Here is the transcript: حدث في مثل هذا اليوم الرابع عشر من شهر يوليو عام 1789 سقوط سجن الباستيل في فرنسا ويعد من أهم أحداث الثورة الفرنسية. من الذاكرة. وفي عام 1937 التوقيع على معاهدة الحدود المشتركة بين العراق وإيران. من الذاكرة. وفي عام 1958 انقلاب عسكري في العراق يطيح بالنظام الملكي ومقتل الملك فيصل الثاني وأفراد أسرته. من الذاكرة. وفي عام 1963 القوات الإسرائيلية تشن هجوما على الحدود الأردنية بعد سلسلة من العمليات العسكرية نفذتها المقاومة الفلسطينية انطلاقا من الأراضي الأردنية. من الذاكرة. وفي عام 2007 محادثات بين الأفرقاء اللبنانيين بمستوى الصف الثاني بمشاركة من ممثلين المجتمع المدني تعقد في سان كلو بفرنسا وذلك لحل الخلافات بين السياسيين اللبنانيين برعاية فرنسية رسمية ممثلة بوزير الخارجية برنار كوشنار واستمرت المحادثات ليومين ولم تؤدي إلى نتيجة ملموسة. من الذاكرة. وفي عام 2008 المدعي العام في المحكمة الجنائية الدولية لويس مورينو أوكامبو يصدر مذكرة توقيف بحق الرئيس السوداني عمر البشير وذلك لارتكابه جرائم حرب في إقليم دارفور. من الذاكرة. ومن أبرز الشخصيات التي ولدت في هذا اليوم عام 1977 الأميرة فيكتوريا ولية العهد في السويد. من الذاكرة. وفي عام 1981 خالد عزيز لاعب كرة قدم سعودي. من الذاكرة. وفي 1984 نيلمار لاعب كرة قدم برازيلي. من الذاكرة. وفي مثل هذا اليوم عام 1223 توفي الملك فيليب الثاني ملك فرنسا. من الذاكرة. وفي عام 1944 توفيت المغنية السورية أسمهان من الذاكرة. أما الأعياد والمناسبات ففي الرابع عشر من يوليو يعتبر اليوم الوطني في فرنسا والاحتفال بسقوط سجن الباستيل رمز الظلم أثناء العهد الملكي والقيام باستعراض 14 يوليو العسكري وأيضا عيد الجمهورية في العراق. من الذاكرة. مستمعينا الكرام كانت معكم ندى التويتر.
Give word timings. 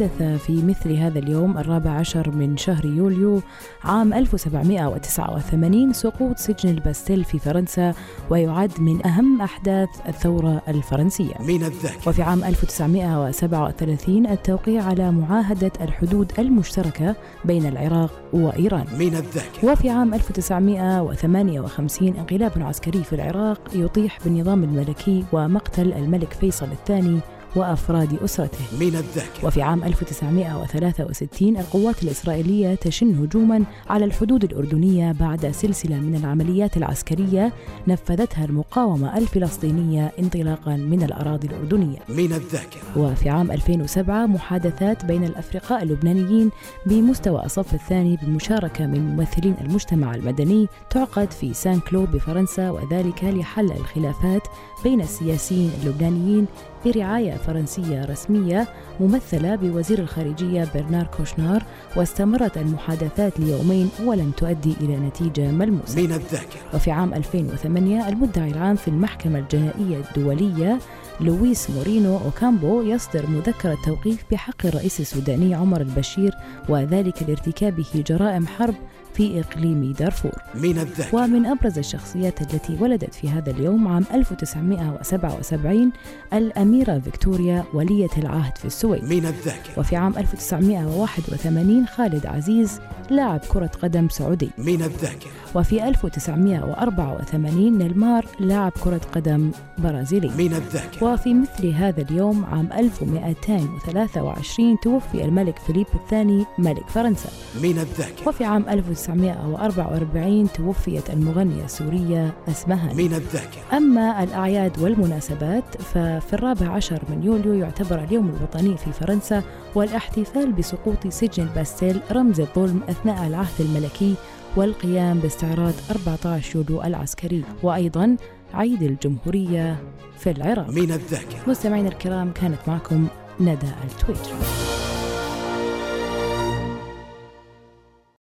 حدث 0.00 0.22
في 0.46 0.62
مثل 0.62 0.92
هذا 0.92 1.18
اليوم 1.18 1.58
الرابع 1.58 1.90
عشر 1.90 2.30
من 2.30 2.56
شهر 2.56 2.84
يوليو 2.84 3.42
عام 3.84 4.14
1789 4.14 5.92
سقوط 5.92 6.38
سجن 6.38 6.68
الباستيل 6.68 7.24
في 7.24 7.38
فرنسا 7.38 7.94
ويعد 8.30 8.80
من 8.80 9.06
أهم 9.06 9.42
أحداث 9.42 9.88
الثورة 10.08 10.62
الفرنسية. 10.68 11.34
من 11.40 11.64
الذاكرة. 11.64 12.08
وفي 12.08 12.22
عام 12.22 12.44
1937 12.44 14.26
التوقيع 14.26 14.84
على 14.84 15.12
معاهدة 15.12 15.72
الحدود 15.80 16.32
المشتركة 16.38 17.16
بين 17.44 17.66
العراق 17.66 18.10
وإيران. 18.32 18.86
من 18.98 19.14
الذاكرة. 19.14 19.72
وفي 19.72 19.90
عام 19.90 20.14
1958 20.14 22.16
انقلاب 22.16 22.52
عسكري 22.56 23.04
في 23.04 23.12
العراق 23.12 23.60
يطيح 23.74 24.18
بالنظام 24.24 24.64
الملكي 24.64 25.24
ومقتل 25.32 25.92
الملك 25.92 26.32
فيصل 26.32 26.68
الثاني 26.72 27.20
وأفراد 27.56 28.22
أسرته. 28.24 28.58
من 28.80 28.86
الذاكرة. 28.96 29.46
وفي 29.46 29.62
عام 29.62 29.84
1963 29.84 31.56
القوات 31.56 32.02
الإسرائيلية 32.02 32.74
تشن 32.74 33.14
هجوما 33.14 33.64
على 33.90 34.04
الحدود 34.04 34.44
الأردنية 34.44 35.12
بعد 35.12 35.50
سلسلة 35.50 35.96
من 35.96 36.14
العمليات 36.16 36.76
العسكرية 36.76 37.52
نفذتها 37.88 38.44
المقاومة 38.44 39.18
الفلسطينية 39.18 40.12
انطلاقا 40.18 40.76
من 40.76 41.02
الأراضي 41.02 41.46
الأردنية. 41.48 41.98
من 42.08 42.32
الذاكرة. 42.32 42.80
وفي 42.96 43.28
عام 43.28 43.50
2007 43.50 44.26
محادثات 44.26 45.04
بين 45.04 45.24
الأفرقاء 45.24 45.82
اللبنانيين 45.82 46.50
بمستوى 46.86 47.44
الصف 47.44 47.74
الثاني 47.74 48.18
بمشاركة 48.22 48.86
من 48.86 49.00
ممثلين 49.00 49.54
المجتمع 49.60 50.14
المدني 50.14 50.66
تعقد 50.90 51.30
في 51.32 51.54
سان 51.54 51.80
كلو 51.80 52.06
بفرنسا 52.06 52.70
وذلك 52.70 53.24
لحل 53.24 53.72
الخلافات 53.72 54.42
بين 54.84 55.00
السياسيين 55.00 55.70
اللبنانيين 55.82 56.46
برعاية 56.84 57.32
فرنسية 57.32 58.04
رسمية 58.04 58.68
ممثلة 59.00 59.56
بوزير 59.56 59.98
الخارجية 59.98 60.68
برنار 60.74 61.06
كوشنار 61.16 61.62
واستمرت 61.96 62.56
المحادثات 62.58 63.40
ليومين 63.40 63.90
ولم 64.04 64.30
تؤدي 64.30 64.74
إلى 64.80 64.96
نتيجة 64.96 65.50
ملموسة. 65.50 66.02
من 66.02 66.12
الذاكرة. 66.12 66.60
وفي 66.74 66.90
عام 66.90 67.14
2008 67.14 68.08
المدعي 68.08 68.50
العام 68.50 68.76
في 68.76 68.88
المحكمة 68.88 69.38
الجنائية 69.38 69.96
الدولية 69.96 70.78
لويس 71.20 71.70
مورينو 71.70 72.16
أوكامبو 72.16 72.82
يصدر 72.82 73.26
مذكرة 73.26 73.78
توقيف 73.84 74.24
بحق 74.30 74.66
الرئيس 74.66 75.00
السوداني 75.00 75.54
عمر 75.54 75.80
البشير 75.80 76.34
وذلك 76.68 77.22
لارتكابه 77.22 78.04
جرائم 78.06 78.46
حرب 78.46 78.74
في 79.14 79.40
إقليم 79.40 79.92
دارفور. 79.92 80.32
من 80.54 80.78
الذاكرة. 80.78 81.14
ومن 81.14 81.46
أبرز 81.46 81.78
الشخصيات 81.78 82.40
التي 82.40 82.76
ولدت 82.80 83.14
في 83.14 83.28
هذا 83.28 83.50
اليوم 83.50 83.88
عام 83.88 84.04
1977 84.14 85.92
الأميرة 86.32 86.98
فيكتوريا 86.98 87.64
ولية 87.74 88.08
العهد 88.18 88.58
في 88.58 88.64
السويد. 88.64 89.04
من 89.04 89.26
الذاكرة. 89.26 89.78
وفي 89.78 89.96
عام 89.96 90.18
1981 90.18 91.86
خالد 91.86 92.26
عزيز 92.26 92.80
لاعب 93.10 93.40
كرة 93.48 93.70
قدم 93.82 94.08
سعودي. 94.08 94.50
من 94.58 94.82
الذاكرة. 94.82 95.30
وفي 95.54 95.88
1984 95.88 97.78
نيلمار 97.78 98.26
لاعب 98.40 98.72
كرة 98.84 99.00
قدم 99.12 99.50
برازيلي. 99.78 100.28
من 100.28 100.54
الذاكرة. 100.54 101.12
وفي 101.12 101.34
مثل 101.34 101.66
هذا 101.66 102.02
اليوم 102.02 102.44
عام 102.44 102.68
1223 102.72 104.76
توفي 104.82 105.24
الملك 105.24 105.58
فيليب 105.58 105.86
الثاني 105.94 106.46
ملك 106.58 106.88
فرنسا. 106.88 107.28
من 107.62 107.78
الذاكرة. 107.78 108.28
وفي 108.28 108.44
عام 108.44 108.64
1944 108.68 110.52
توفيت 110.52 111.10
المغنية 111.10 111.64
السورية 111.64 112.34
أسمهان 112.48 112.96
من 112.96 113.14
الذاكرة. 113.14 113.76
أما 113.76 114.22
الأعياد 114.22 114.80
والمناسبات 114.80 115.82
ففي 115.82 116.32
الرابع 116.32 116.68
عشر 116.68 117.02
من 117.08 117.22
يوليو 117.22 117.54
يعتبر 117.54 118.04
اليوم 118.04 118.28
الوطني 118.28 118.76
في 118.76 118.92
فرنسا 118.92 119.42
والاحتفال 119.74 120.52
بسقوط 120.52 121.06
سجن 121.08 121.42
الباستيل 121.42 122.00
رمز 122.12 122.40
الظلم 122.40 122.80
أثناء 123.00 123.26
العهد 123.26 123.60
الملكي 123.60 124.14
والقيام 124.56 125.18
باستعراض 125.18 125.72
14 125.90 126.56
يوليو 126.56 126.82
العسكري 126.82 127.44
وأيضا 127.62 128.16
عيد 128.54 128.82
الجمهورية 128.82 129.82
في 130.18 130.30
العراق. 130.30 130.70
من 130.70 130.92
الذاكرة. 130.92 131.38
مستمعينا 131.46 131.88
الكرام 131.88 132.32
كانت 132.32 132.58
معكم 132.68 133.06
ندى 133.40 133.66
التويتر. 133.84 134.69